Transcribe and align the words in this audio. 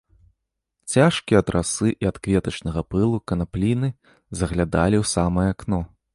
Цяжкія 0.93 1.41
ад 1.43 1.51
расы 1.55 1.91
і 2.05 2.09
ад 2.11 2.17
кветачнага 2.23 2.81
пылу 2.95 3.17
канапліны 3.33 3.93
заглядалі 4.43 4.95
ў 5.03 5.13
самае 5.15 5.47
акно. 5.55 5.79